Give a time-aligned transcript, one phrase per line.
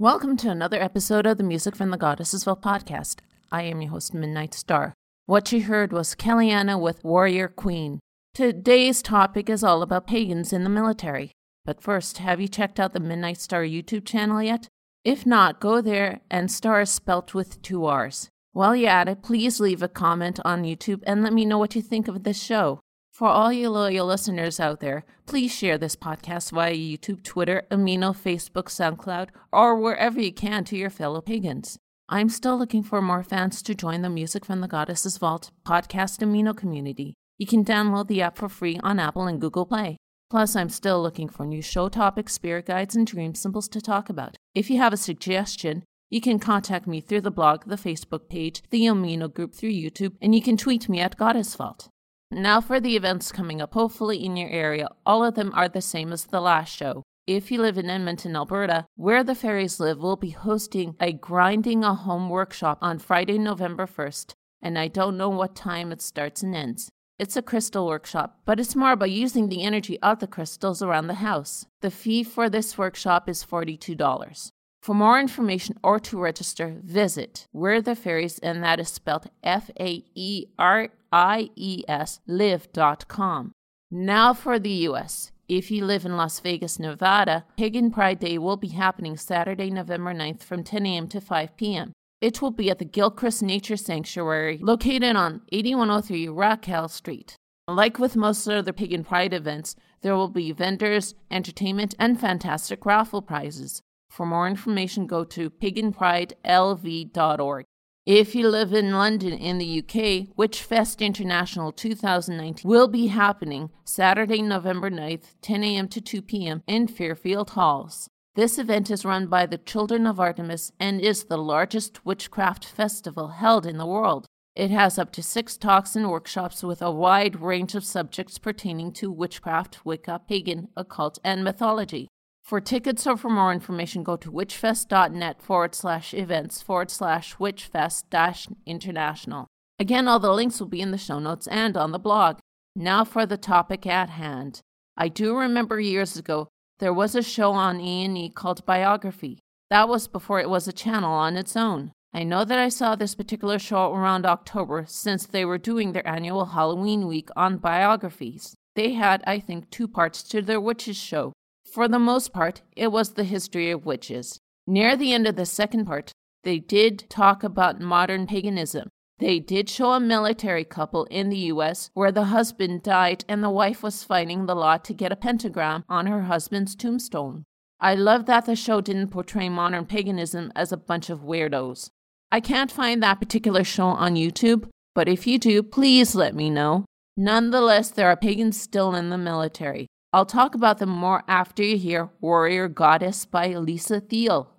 [0.00, 3.16] Welcome to another episode of the Music from the Goddess' Vault podcast.
[3.52, 4.94] I am your host, Midnight Star.
[5.26, 8.00] What you heard was Kellianna with Warrior Queen.
[8.32, 11.32] Today's topic is all about pagans in the military.
[11.66, 14.68] But first, have you checked out the Midnight Star YouTube channel yet?
[15.04, 18.30] If not, go there and star is spelt with two R's.
[18.52, 21.76] While you're at it, please leave a comment on YouTube and let me know what
[21.76, 22.80] you think of this show.
[23.20, 28.16] For all you loyal listeners out there, please share this podcast via YouTube, Twitter, Amino,
[28.16, 31.76] Facebook, SoundCloud, or wherever you can to your fellow pagans.
[32.08, 36.20] I'm still looking for more fans to join the Music from the Goddess' Vault podcast
[36.20, 37.12] Amino community.
[37.36, 39.98] You can download the app for free on Apple and Google Play.
[40.30, 44.08] Plus, I'm still looking for new show topics, spirit guides, and dream symbols to talk
[44.08, 44.38] about.
[44.54, 48.62] If you have a suggestion, you can contact me through the blog, the Facebook page,
[48.70, 51.90] the Amino group through YouTube, and you can tweet me at Goddess Vault.
[52.32, 54.88] Now for the events coming up, hopefully in your area.
[55.04, 57.02] All of them are the same as the last show.
[57.26, 61.82] If you live in Edmonton, Alberta, where the fairies live, we'll be hosting a Grinding
[61.82, 66.42] a Home workshop on Friday, November 1st, and I don't know what time it starts
[66.44, 66.88] and ends.
[67.18, 71.08] It's a crystal workshop, but it's more about using the energy of the crystals around
[71.08, 71.66] the house.
[71.80, 74.52] The fee for this workshop is $42.
[74.82, 79.70] For more information or to register, visit Where the Fairies, and that is spelled F
[79.78, 83.52] A E R I E S, live.com.
[83.90, 85.32] Now for the US.
[85.48, 90.14] If you live in Las Vegas, Nevada, Pagan Pride Day will be happening Saturday, November
[90.14, 91.08] 9th from 10 a.m.
[91.08, 91.92] to 5 p.m.
[92.20, 97.34] It will be at the Gilchrist Nature Sanctuary, located on 8103 Raquel Street.
[97.66, 103.22] Like with most other Pagan Pride events, there will be vendors, entertainment, and fantastic raffle
[103.22, 103.82] prizes.
[104.08, 107.64] For more information, go to paganpridelv.org.
[108.06, 114.40] If you live in London in the UK, Witchfest International 2019 will be happening Saturday,
[114.40, 115.86] November 9th, 10 a.m.
[115.88, 116.62] to 2 p.m.
[116.66, 118.08] in Fairfield Halls.
[118.36, 123.28] This event is run by the Children of Artemis and is the largest witchcraft festival
[123.28, 124.24] held in the world.
[124.56, 128.92] It has up to six talks and workshops with a wide range of subjects pertaining
[128.94, 132.08] to witchcraft, Wicca, pagan, occult, and mythology.
[132.50, 138.10] For tickets or for more information, go to witchfest.net forward slash events forward slash witchfest
[138.10, 139.46] dash international.
[139.78, 142.40] Again, all the links will be in the show notes and on the blog.
[142.74, 144.58] Now for the topic at hand.
[144.96, 146.48] I do remember years ago
[146.80, 149.38] there was a show on A&E called Biography.
[149.70, 151.92] That was before it was a channel on its own.
[152.12, 156.08] I know that I saw this particular show around October since they were doing their
[156.08, 158.56] annual Halloween week on biographies.
[158.74, 161.32] They had, I think, two parts to their witches show.
[161.72, 164.40] For the most part, it was the history of witches.
[164.66, 166.12] Near the end of the second part,
[166.42, 168.88] they did talk about modern paganism.
[169.20, 173.50] They did show a military couple in the US where the husband died and the
[173.50, 177.44] wife was fighting the law to get a pentagram on her husband's tombstone.
[177.78, 181.90] I love that the show didn't portray modern paganism as a bunch of weirdos.
[182.32, 186.50] I can't find that particular show on YouTube, but if you do, please let me
[186.50, 186.84] know.
[187.16, 189.86] Nonetheless, there are pagans still in the military.
[190.12, 194.50] I'll talk about them more after you hear Warrior Goddess by Lisa Thiel.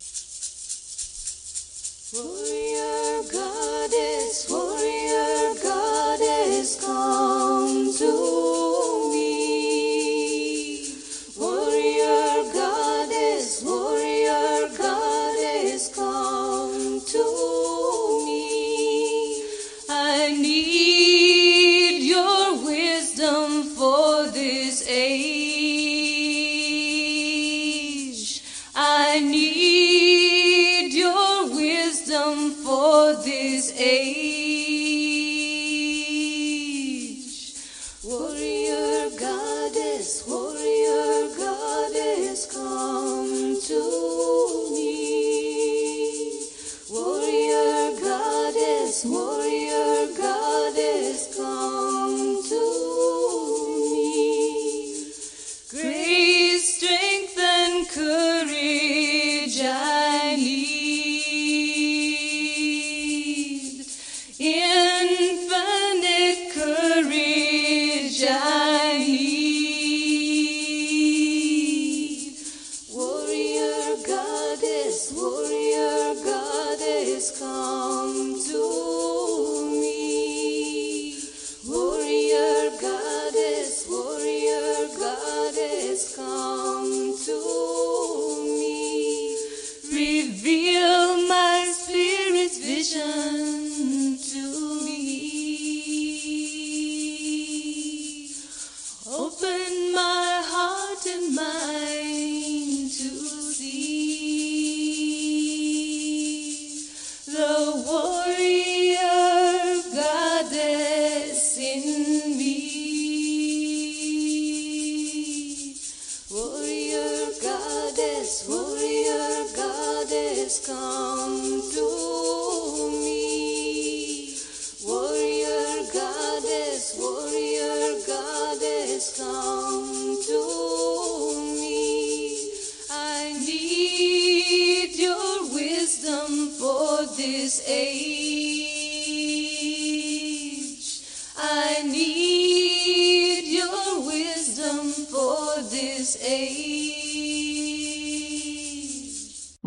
[2.14, 8.91] Warrior goddess, warrior goddess, come to
[29.04, 34.31] I need your wisdom for this age.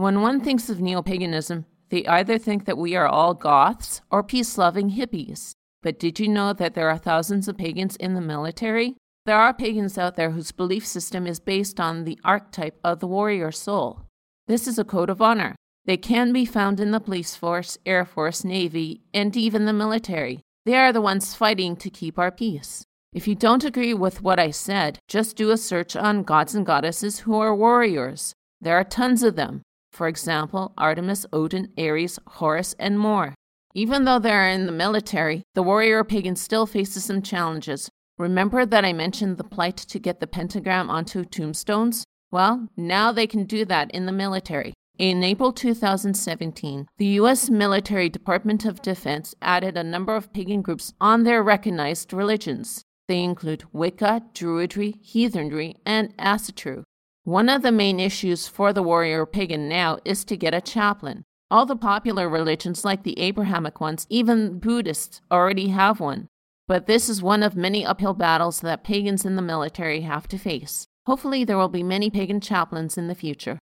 [0.04, 4.22] When one thinks of neo paganism, they either think that we are all Goths or
[4.22, 5.54] peace loving hippies.
[5.82, 8.96] But did you know that there are thousands of pagans in the military?
[9.24, 13.06] There are pagans out there whose belief system is based on the archetype of the
[13.06, 14.02] warrior soul.
[14.46, 15.54] This is a code of honor.
[15.86, 20.42] They can be found in the police force, air force, navy, and even the military.
[20.66, 22.84] They are the ones fighting to keep our peace.
[23.14, 26.66] If you don't agree with what I said, just do a search on gods and
[26.66, 28.34] goddesses who are warriors.
[28.60, 29.62] There are tons of them.
[29.94, 33.32] For example, Artemis, Odin, Ares, Horus, and more.
[33.74, 37.88] Even though they are in the military, the warrior pagan still faces some challenges.
[38.18, 42.02] Remember that I mentioned the plight to get the pentagram onto tombstones?
[42.32, 44.74] Well, now they can do that in the military.
[44.98, 47.48] In April 2017, the U.S.
[47.48, 52.82] Military Department of Defense added a number of pagan groups on their recognized religions.
[53.06, 56.82] They include Wicca, Druidry, Heathenry, and Asatru.
[57.24, 61.24] One of the main issues for the warrior pagan now is to get a chaplain.
[61.50, 66.28] All the popular religions, like the Abrahamic ones, even Buddhists, already have one.
[66.68, 70.38] But this is one of many uphill battles that pagans in the military have to
[70.38, 70.84] face.
[71.06, 73.58] Hopefully, there will be many pagan chaplains in the future.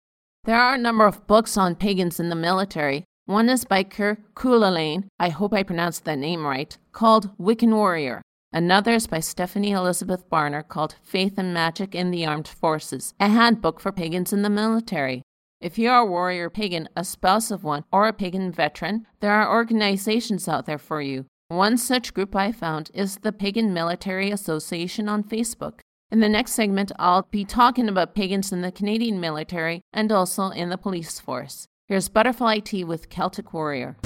[0.43, 3.05] There are a number of books on pagans in the military.
[3.25, 8.21] One is by Kerr Cuhulain, I hope I pronounced that name right, called Wiccan Warrior.
[8.53, 13.27] Another is by Stephanie Elizabeth Barner called Faith and Magic in the Armed Forces, a
[13.27, 15.21] handbook for pagans in the military.
[15.59, 19.33] If you are a warrior pagan, a spouse of one, or a pagan veteran, there
[19.33, 21.25] are organizations out there for you.
[21.49, 25.79] One such group I found is the Pagan Military Association on Facebook.
[26.09, 30.49] In the next segment, I'll be talking about pagans in the Canadian military and also
[30.49, 31.67] in the police force.
[31.87, 33.97] Here's Butterfly Tea with Celtic Warrior.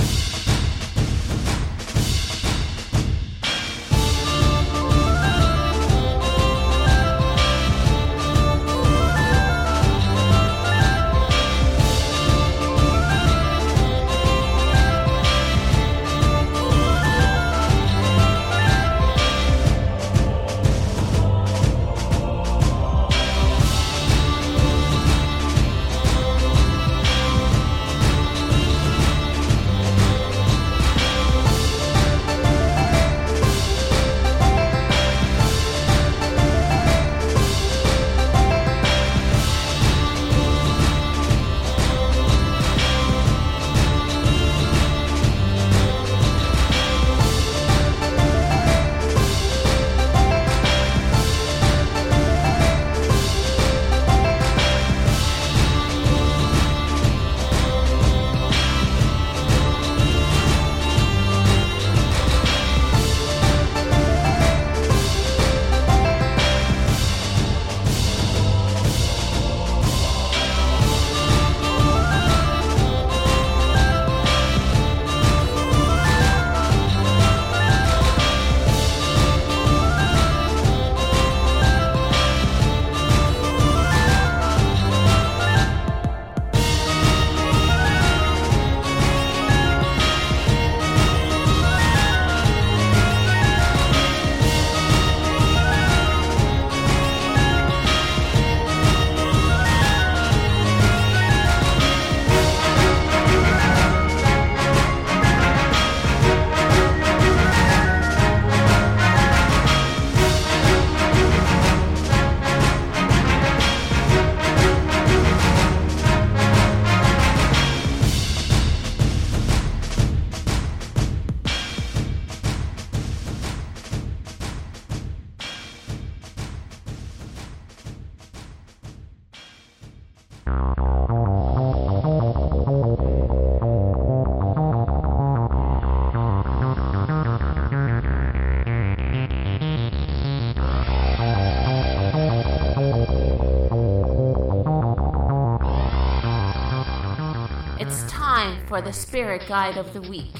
[148.71, 150.31] For the Spirit Guide of the Week.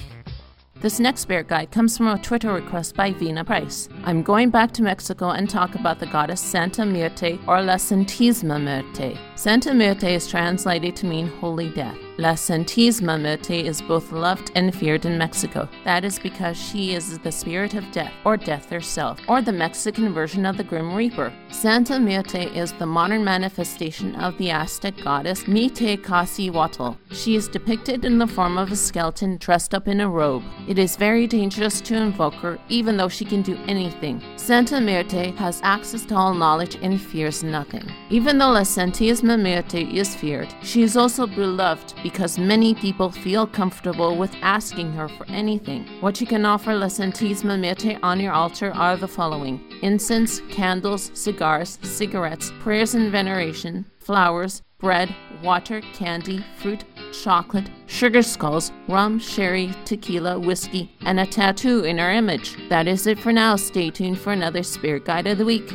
[0.76, 3.90] This next spirit guide comes from a Twitter request by Vina Price.
[4.06, 8.58] I'm going back to Mexico and talk about the goddess Santa Muerte or La Santísima
[8.58, 9.18] Muerte.
[9.36, 11.98] Santa Muerte is translated to mean holy death.
[12.22, 15.68] La Santísima Muerte is both loved and feared in Mexico.
[15.84, 20.14] That is because she is the spirit of death, or death herself, or the Mexican
[20.14, 21.34] version of the Grim Reaper.
[21.50, 26.96] Santa Muerte is the modern manifestation of the Aztec goddess Mictecacihuatl.
[27.12, 30.44] She is depicted in the form of a skeleton dressed up in a robe.
[30.68, 34.22] It is very dangerous to invoke her, even though she can do anything.
[34.36, 37.92] Santa Muerte has access to all knowledge and fears nothing.
[38.12, 43.48] Even though La Santísima Muerte is feared, she is also beloved because many people feel
[43.48, 45.86] comfortable with asking her for anything.
[46.02, 51.12] What you can offer La Santísima Muerte on your altar are the following incense, candles,
[51.14, 55.14] cigars, cigarettes, prayers and veneration, flowers, bread,
[55.44, 62.12] water, candy, fruit, chocolate, sugar skulls, rum, sherry, tequila, whiskey, and a tattoo in her
[62.12, 62.58] image.
[62.70, 63.56] That is it for now.
[63.56, 65.72] Stay tuned for another Spirit Guide of the Week.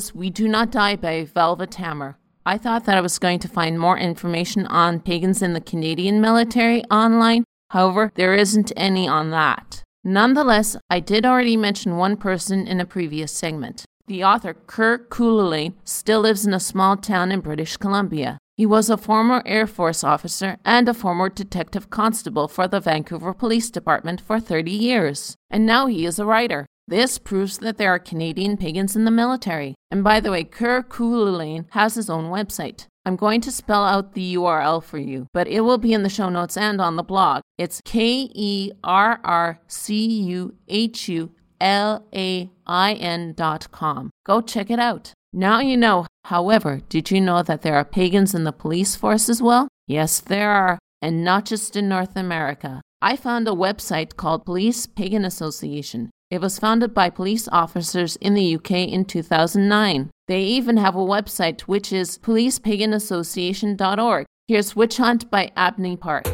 [0.00, 2.16] Was We Do Not Die by Velvet Hammer.
[2.46, 6.22] I thought that I was going to find more information on pagans in the Canadian
[6.22, 7.44] military online.
[7.68, 9.84] However, there isn't any on that.
[10.02, 13.84] Nonetheless, I did already mention one person in a previous segment.
[14.06, 18.38] The author Kerr Cuhulain still lives in a small town in British Columbia.
[18.56, 23.34] He was a former Air Force officer and a former detective constable for the Vancouver
[23.34, 25.36] Police Department for 30 years.
[25.50, 26.64] And now he is a writer.
[26.90, 29.76] This proves that there are Canadian pagans in the military.
[29.92, 32.86] And by the way, Kerr Cuhulain has his own website.
[33.04, 36.08] I'm going to spell out the URL for you, but it will be in the
[36.08, 37.42] show notes and on the blog.
[37.56, 44.10] It's K E R R C U H U L A I N dot com.
[44.26, 45.12] Go check it out.
[45.32, 46.06] Now you know.
[46.24, 49.68] However, did you know that there are pagans in the police force as well?
[49.86, 52.82] Yes, there are, and not just in North America.
[53.00, 56.10] I found a website called Police Pagan Association.
[56.30, 60.10] It was founded by police officers in the UK in 2009.
[60.28, 64.26] They even have a website which is policepaganassociation.org.
[64.46, 66.28] Here's Witch Hunt by Abney Park.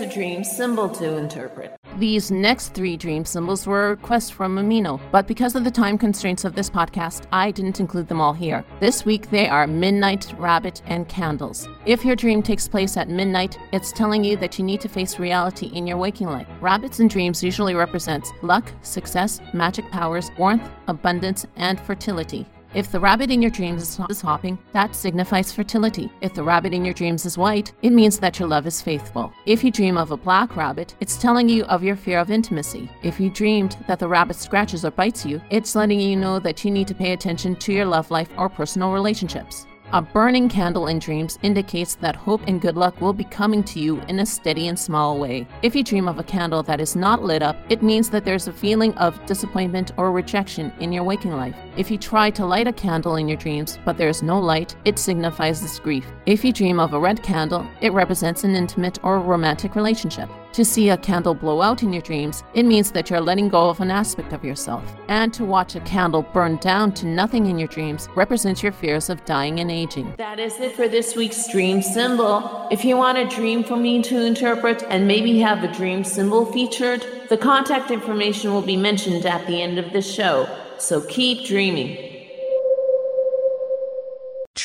[0.00, 1.74] A dream symbol to interpret.
[1.96, 5.98] These next three dream symbols were a request from Amino, but because of the time
[5.98, 8.64] constraints of this podcast, I didn't include them all here.
[8.78, 11.68] This week they are midnight, rabbit, and candles.
[11.84, 15.18] If your dream takes place at midnight, it's telling you that you need to face
[15.18, 16.46] reality in your waking life.
[16.60, 22.46] Rabbits in dreams usually represents luck, success, magic powers, warmth, abundance, and fertility.
[22.74, 26.10] If the rabbit in your dreams is- hopping, that signifies fertility.
[26.20, 29.32] If the rabbit in your dreams is white, it means that your love is faithful.
[29.46, 32.90] If you dream of a black rabbit, it's telling you of your fear of intimacy.
[33.02, 36.64] If you dreamed that the rabbit scratches or bites you, it's letting you know that
[36.64, 39.66] you need to pay attention to your love life or personal relationships.
[39.94, 43.80] A burning candle in dreams indicates that hope and good luck will be coming to
[43.80, 45.48] you in a steady and small way.
[45.62, 48.48] If you dream of a candle that is not lit up, it means that there's
[48.48, 51.56] a feeling of disappointment or rejection in your waking life.
[51.78, 54.76] If you try to light a candle in your dreams but there is no light,
[54.84, 56.04] it signifies this grief.
[56.26, 60.28] If you dream of a red candle, it represents an intimate or romantic relationship.
[60.52, 63.68] To see a candle blow out in your dreams, it means that you're letting go
[63.68, 64.82] of an aspect of yourself.
[65.08, 69.08] And to watch a candle burn down to nothing in your dreams represents your fears
[69.08, 70.14] of dying and aging.
[70.16, 72.66] That is it for this week's dream symbol.
[72.70, 76.46] If you want a dream for me to interpret and maybe have a dream symbol
[76.46, 80.48] featured, the contact information will be mentioned at the end of the show.
[80.78, 82.07] So keep dreaming.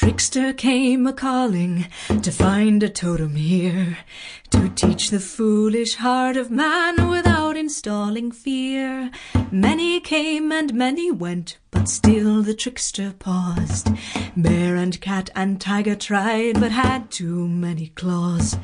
[0.04, 1.86] Trickster came a calling
[2.24, 4.00] to find a totem here
[4.50, 9.10] to teach the foolish heart of man without installing fear.
[9.50, 13.92] Many came and many went, but still the trickster paused.
[14.36, 18.58] Bear and cat and tiger tried, but had too many claws.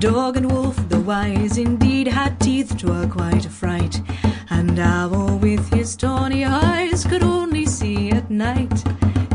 [0.00, 4.02] Dog and wolf, the wise indeed, had teeth a quite a fright.
[4.50, 8.82] And owl with his tawny eyes could only see at night.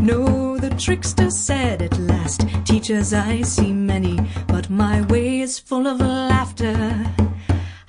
[0.07, 4.17] No, the trickster said at last, Teachers, I see many,
[4.47, 7.05] but my way is full of laughter.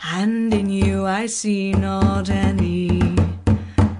[0.03, 3.15] And in you I see not any.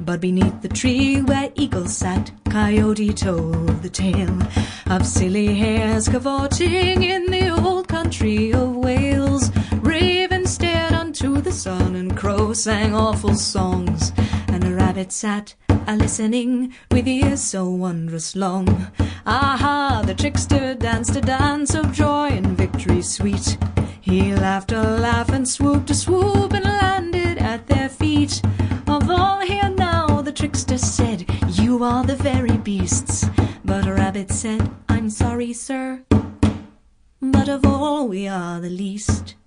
[0.01, 4.43] But beneath the tree where eagle sat, Coyote told the tale
[4.87, 9.53] of silly hares cavorting in the old country of Wales.
[9.75, 14.13] Raven stared unto the sun, and crow sang awful songs.
[14.49, 15.55] And a rabbit sat
[15.89, 18.93] a listening with ears so wondrous long.
[19.25, 23.57] Aha, the trickster danced a dance of joy and victory sweet.
[23.99, 28.43] He laughed a laugh and swooped a swoop and landed at their feet.
[28.87, 33.25] Of all here now, the trickster said, You are the very beasts.
[33.65, 36.05] But a rabbit said, I'm sorry, sir,
[37.23, 39.38] but of all we are the least.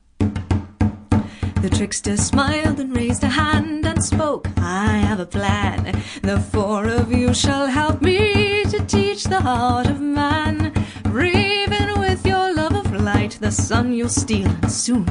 [1.61, 6.01] The trickster smiled and raised a hand and spoke, I have a plan.
[6.23, 10.73] The four of you shall help me to teach the heart of man.
[11.05, 15.05] Raven with your love of light, the sun you'll steal and soon.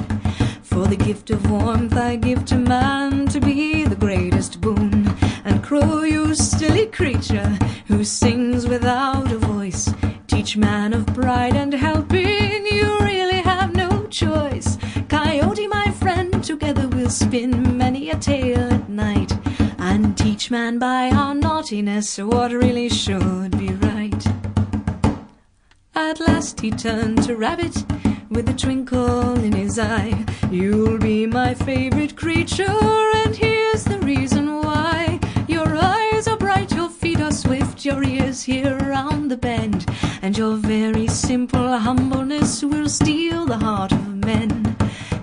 [0.62, 5.06] For the gift of warmth I give to man to be the greatest boon.
[5.44, 9.88] And crow, you silly creature who sings without a voice,
[10.26, 12.29] teach man of pride and help You
[17.10, 19.32] spin many a tale at night
[19.78, 24.26] and teach man by our naughtiness what really should be right.
[25.94, 27.84] At last he turned to Rabbit
[28.30, 30.24] with a twinkle in his eye.
[30.52, 32.78] You'll be my favorite creature,
[33.24, 35.18] and here's the reason why.
[35.48, 39.84] Your eyes are bright, your feet are swift, your ears hear round the bend,
[40.22, 44.59] and your very simple humbleness will steal the heart of men.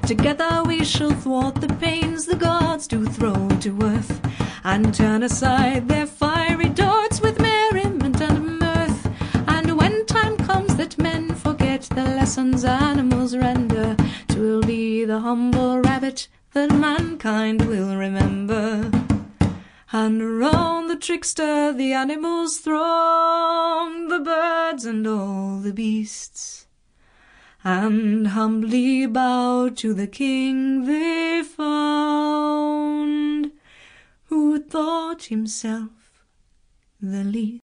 [0.08, 4.22] Together we shall thwart the pains the gods do throw to earth,
[4.64, 9.10] and turn aside their fiery darts with merriment and mirth.
[9.50, 13.98] And when time comes that men forget the lessons animals render,
[14.30, 18.90] 'twill be the humble rabbit that mankind will remember.
[19.92, 26.67] And around the trickster the animals throng, the birds and all the beasts
[27.64, 32.72] and humbly bow to the king they found,
[34.26, 35.90] who thought himself
[37.02, 37.62] the least.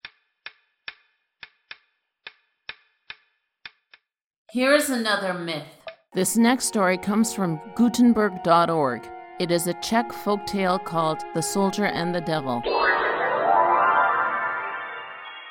[4.51, 5.67] Here is another myth.
[6.15, 9.07] This next story comes from Gutenberg.org.
[9.39, 12.63] It is a Czech folk tale called The Soldier and the Devil.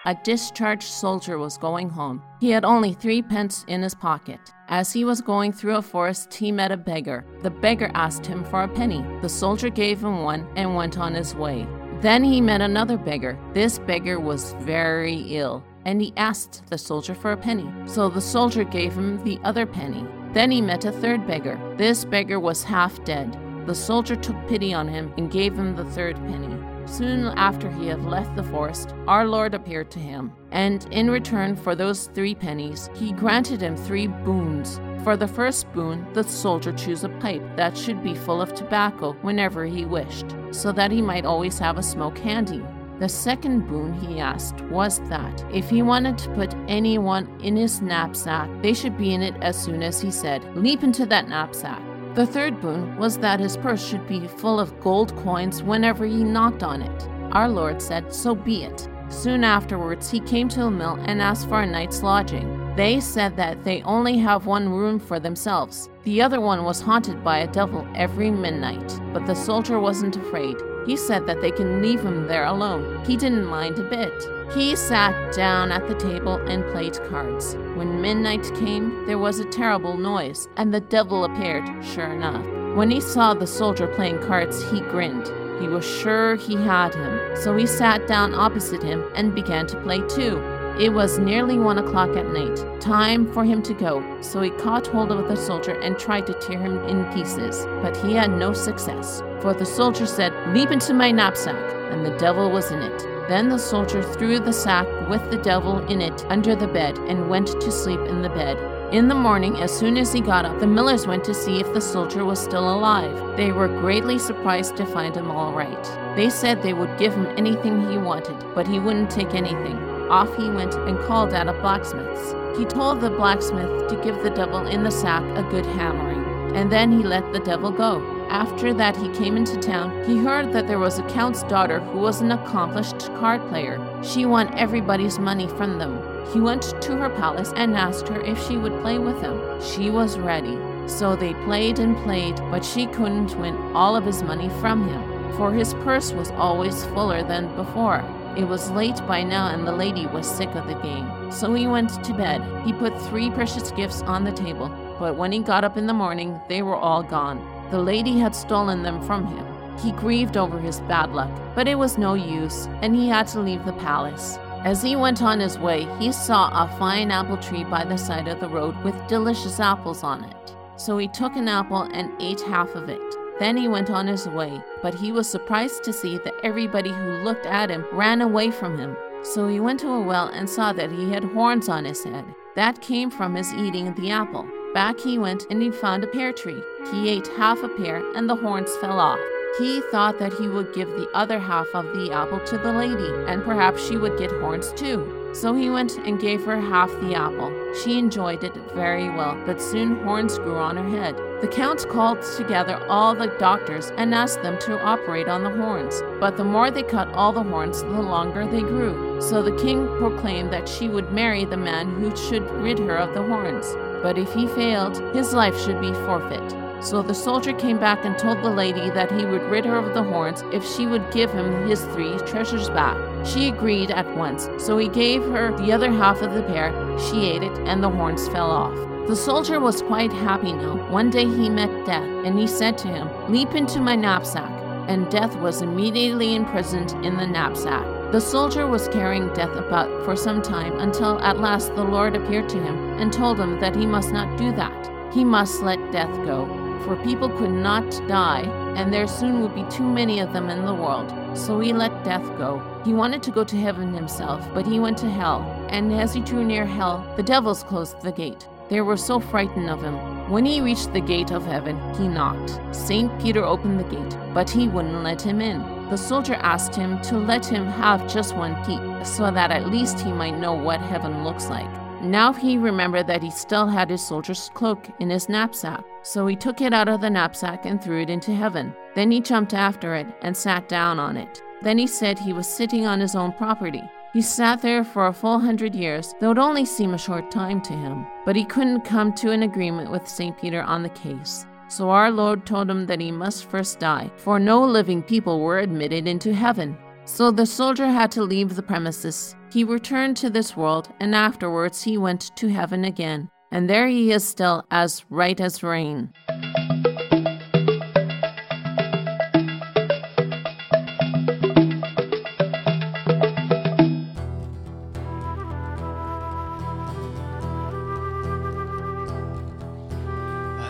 [0.07, 2.23] A discharged soldier was going home.
[2.39, 4.39] He had only three pence in his pocket.
[4.69, 7.25] As he was going through a forest, he met a beggar.
[7.41, 9.03] The beggar asked him for a penny.
[9.21, 11.67] The soldier gave him one and went on his way.
[11.99, 13.37] Then he met another beggar.
[13.53, 17.69] This beggar was very ill, and he asked the soldier for a penny.
[17.85, 20.07] So the soldier gave him the other penny.
[20.31, 21.59] Then he met a third beggar.
[21.75, 23.37] This beggar was half dead.
[23.67, 26.57] The soldier took pity on him and gave him the third penny.
[26.85, 31.53] Soon after he had left the forest, our Lord appeared to him, and in return
[31.57, 34.79] for those three pennies, he granted him three boons.
[35.03, 39.11] For the first boon, the soldier chose a pipe that should be full of tobacco
[39.21, 42.63] whenever he wished, so that he might always have a smoke handy.
[42.99, 47.81] The second boon he asked was that if he wanted to put anyone in his
[47.81, 51.86] knapsack, they should be in it as soon as he said, Leap into that knapsack.
[52.17, 56.23] The third boon was that his purse should be full of gold coins whenever he
[56.23, 57.07] knocked on it.
[57.31, 58.89] Our Lord said, So be it.
[59.09, 62.73] Soon afterwards, he came to a mill and asked for a night's lodging.
[62.75, 65.91] They said that they only have one room for themselves.
[66.05, 70.57] The other one was haunted by a devil every midnight, but the soldier wasn't afraid.
[70.87, 73.05] He said that they can leave him there alone.
[73.05, 74.27] He didn't mind a bit.
[74.53, 77.55] He sat down at the table and played cards.
[77.75, 82.45] When midnight came, there was a terrible noise, and the devil appeared, sure enough.
[82.75, 85.27] When he saw the soldier playing cards, he grinned.
[85.61, 89.81] He was sure he had him, so he sat down opposite him and began to
[89.81, 90.37] play too.
[90.79, 94.87] It was nearly one o'clock at night, time for him to go, so he caught
[94.87, 98.53] hold of the soldier and tried to tear him in pieces, but he had no
[98.53, 99.21] success.
[99.41, 101.55] For the soldier said, Leap into my knapsack,
[101.91, 103.16] and the devil was in it.
[103.27, 107.29] Then the soldier threw the sack with the devil in it under the bed and
[107.29, 108.57] went to sleep in the bed.
[108.93, 111.73] In the morning, as soon as he got up, the millers went to see if
[111.73, 113.35] the soldier was still alive.
[113.35, 116.15] They were greatly surprised to find him all right.
[116.15, 119.77] They said they would give him anything he wanted, but he wouldn't take anything.
[120.09, 122.33] Off he went and called at a blacksmith's.
[122.57, 126.71] He told the blacksmith to give the devil in the sack a good hammering, and
[126.71, 128.16] then he let the devil go.
[128.29, 130.03] After that, he came into town.
[130.05, 133.79] He heard that there was a count's daughter who was an accomplished card player.
[134.03, 136.01] She won everybody's money from them.
[136.33, 139.61] He went to her palace and asked her if she would play with him.
[139.61, 140.57] She was ready.
[140.87, 145.35] So they played and played, but she couldn't win all of his money from him,
[145.37, 148.03] for his purse was always fuller than before.
[148.37, 151.31] It was late by now, and the lady was sick of the game.
[151.31, 152.41] So he went to bed.
[152.65, 155.93] He put three precious gifts on the table, but when he got up in the
[155.93, 157.39] morning, they were all gone.
[157.71, 159.45] The lady had stolen them from him.
[159.79, 163.41] He grieved over his bad luck, but it was no use, and he had to
[163.41, 164.37] leave the palace.
[164.63, 168.27] As he went on his way, he saw a fine apple tree by the side
[168.27, 170.55] of the road with delicious apples on it.
[170.77, 173.01] So he took an apple and ate half of it.
[173.39, 177.23] Then he went on his way, but he was surprised to see that everybody who
[177.23, 178.97] looked at him ran away from him.
[179.23, 182.25] So he went to a well and saw that he had horns on his head.
[182.55, 184.47] That came from his eating the apple.
[184.73, 186.61] Back he went and he found a pear tree.
[186.91, 189.19] He ate half a pear and the horns fell off.
[189.59, 193.09] He thought that he would give the other half of the apple to the lady,
[193.27, 195.31] and perhaps she would get horns too.
[195.33, 197.51] So he went and gave her half the apple.
[197.81, 201.15] She enjoyed it very well, but soon horns grew on her head.
[201.41, 206.03] The count called together all the doctors and asked them to operate on the horns.
[206.19, 209.19] But the more they cut all the horns, the longer they grew.
[209.21, 213.15] So the king proclaimed that she would marry the man who should rid her of
[213.15, 213.75] the horns.
[214.03, 216.66] But if he failed, his life should be forfeit.
[216.79, 219.95] So the soldier came back and told the lady that he would rid her of
[219.95, 222.97] the horns if she would give him his three treasures back.
[223.25, 226.71] She agreed at once, so he gave her the other half of the pear.
[226.99, 228.75] She ate it, and the horns fell off.
[229.07, 230.75] The soldier was quite happy now.
[230.91, 234.51] One day he met Death, and he said to him, Leap into my knapsack.
[234.87, 238.11] And Death was immediately imprisoned in the knapsack.
[238.11, 242.47] The soldier was carrying Death about for some time until at last the Lord appeared
[242.49, 245.13] to him and told him that he must not do that.
[245.13, 248.41] He must let Death go for people could not die,
[248.75, 251.13] and there soon would be too many of them in the world.
[251.37, 252.61] So he let death go.
[252.85, 256.21] He wanted to go to heaven himself, but he went to hell, and as he
[256.21, 258.47] drew near hell, the devils closed the gate.
[258.69, 259.95] They were so frightened of him.
[260.29, 262.59] When he reached the gate of heaven, he knocked.
[262.75, 263.09] St.
[263.21, 265.89] Peter opened the gate, but he wouldn't let him in.
[265.89, 270.01] The soldier asked him to let him have just one peep, so that at least
[270.01, 271.86] he might know what heaven looks like.
[272.07, 276.37] Now he remembered that he still had his soldier's cloak in his knapsack, so he
[276.37, 278.73] took it out of the knapsack and threw it into heaven.
[278.95, 281.43] Then he jumped after it and sat down on it.
[281.61, 283.83] Then he said he was sitting on his own property.
[284.13, 287.61] He sat there for a full hundred years, though it only seemed a short time
[287.61, 288.07] to him.
[288.25, 290.37] But he couldn't come to an agreement with St.
[290.39, 291.45] Peter on the case.
[291.67, 295.59] So our Lord told him that he must first die, for no living people were
[295.59, 296.77] admitted into heaven.
[297.03, 299.35] So the soldier had to leave the premises.
[299.49, 303.29] He returned to this world, and afterwards he went to heaven again.
[303.51, 306.11] And there he is still, as right as rain.
[306.27, 306.33] I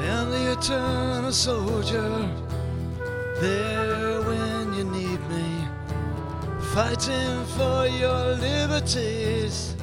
[0.06, 2.30] am the eternal soldier,
[3.42, 3.97] there
[6.78, 9.74] fighting for your liberties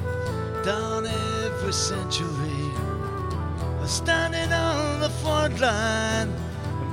[0.63, 2.71] down every century.
[3.85, 6.31] Standing on the front line,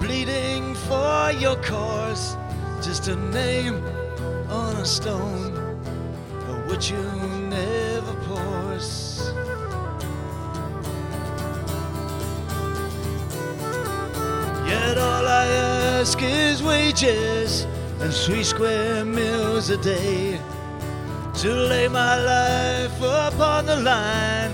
[0.01, 2.37] bleeding for your cause,
[2.85, 3.77] just a name
[4.49, 5.53] on a stone,
[6.67, 7.05] which you
[7.49, 9.31] never pours.
[14.67, 15.47] Yet all I
[16.01, 17.69] ask is wages
[18.03, 20.41] and three square meals a day
[21.35, 24.53] to lay my life upon the line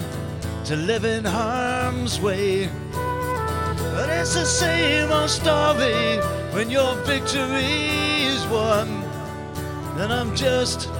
[0.65, 2.69] to live in harm's way.
[2.93, 6.19] But it's the same old story
[6.53, 7.89] when your victory
[8.33, 8.89] is won.
[9.97, 10.91] And I'm just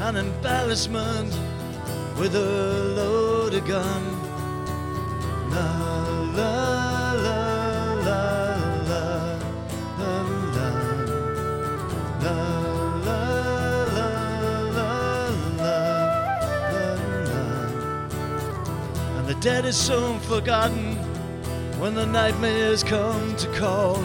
[0.00, 1.30] an embarrassment
[2.18, 4.02] with a loaded gun.
[5.50, 6.81] La
[19.42, 20.94] dead is soon forgotten
[21.80, 23.96] when the nightmares come to call.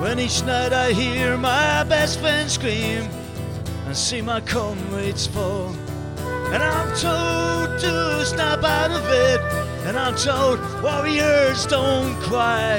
[0.00, 3.02] When each night I hear my best friend scream
[3.84, 5.68] and see my comrades fall.
[6.50, 9.40] And I'm told to snap out of it.
[9.86, 12.78] And I'm told warriors don't cry.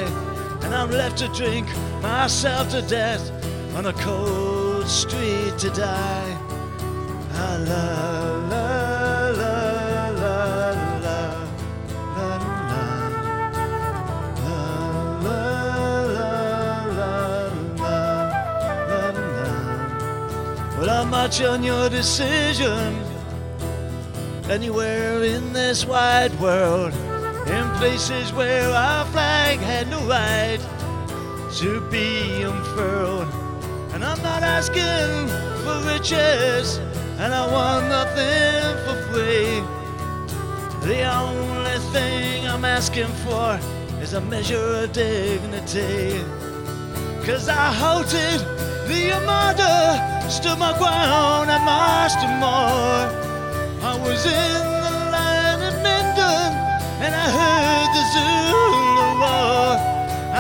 [0.64, 1.68] And I'm left to drink
[2.02, 3.30] myself to death
[3.76, 6.38] on a cold street to die.
[7.34, 8.37] Ah, la
[21.10, 22.94] I'm on your decision
[24.50, 26.94] anywhere in this wide world,
[27.48, 30.60] in places where our flag had no right
[31.60, 33.30] to be unfurled.
[33.94, 35.30] And I'm not asking
[35.64, 36.78] for riches,
[37.20, 39.62] and I want nothing for free.
[40.90, 43.58] The only thing I'm asking for
[44.02, 46.22] is a measure of dignity.
[47.26, 53.04] Cause I halted the armada, stood my ground and marched to more.
[53.84, 56.52] I was in the line at Minden
[57.04, 59.76] and I heard the Zulu war.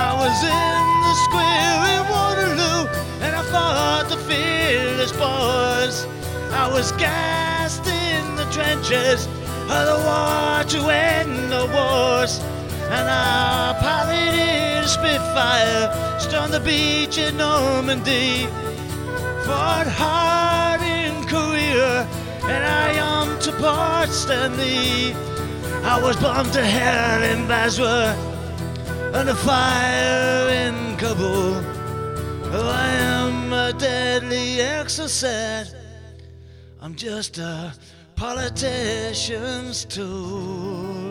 [0.08, 2.82] I was in the square in Waterloo
[3.24, 6.06] and I fought the fearless boys.
[6.52, 9.28] I was gassed in the trenches
[9.76, 12.39] of the war to end the wars.
[12.90, 18.46] And I piloted a Spitfire, stormed the beach in Normandy,
[19.46, 22.08] fought hard in Korea,
[22.44, 25.14] and I am to Port Stanley.
[25.84, 28.16] I was bombed to hell in Basra,
[29.14, 31.56] and a fire in Kabul.
[32.50, 35.74] Oh, I am a deadly exocet.
[36.82, 37.74] I'm just a
[38.16, 41.07] politician's tool.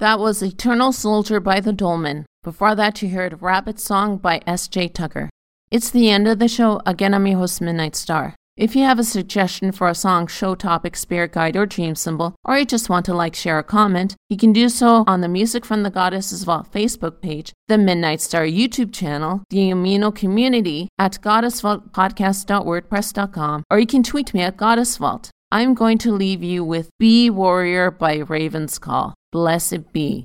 [0.00, 2.24] That was Eternal Soldier by the Dolmen.
[2.42, 4.88] Before that, you heard Rabbit Song by S.J.
[4.88, 5.28] Tucker.
[5.70, 6.80] It's the end of the show.
[6.86, 8.34] Again, I'm your host, Midnight Star.
[8.56, 12.34] If you have a suggestion for a song, show topic, spirit guide, or dream symbol,
[12.46, 15.28] or you just want to like, share, or comment, you can do so on the
[15.28, 20.88] Music from the Goddess' Vault Facebook page, the Midnight Star YouTube channel, the Amino community
[20.98, 25.30] at goddessvaultpodcast.wordpress.com, or you can tweet me at Goddess Vault.
[25.52, 29.14] I'm going to leave you with Bee Warrior by Raven's Call.
[29.32, 30.24] Blessed be.